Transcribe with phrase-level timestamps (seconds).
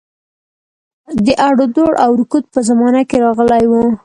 [1.25, 3.83] د اړودوړ او رکود په زمانه کې راغلی وو.